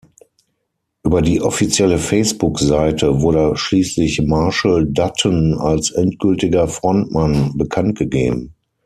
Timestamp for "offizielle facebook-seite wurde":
1.43-3.55